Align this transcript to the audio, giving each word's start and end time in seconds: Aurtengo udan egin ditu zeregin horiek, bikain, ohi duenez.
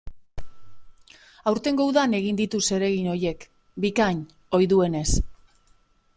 Aurtengo 1.51 1.85
udan 1.91 2.17
egin 2.21 2.39
ditu 2.41 2.63
zeregin 2.71 3.13
horiek, 3.13 3.47
bikain, 3.87 4.27
ohi 4.59 4.71
duenez. 4.75 5.07